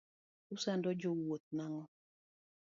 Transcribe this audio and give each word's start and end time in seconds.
Usando 0.55 0.89
jo 1.01 1.09
wuoth 1.19 1.47
nang'o. 1.57 1.83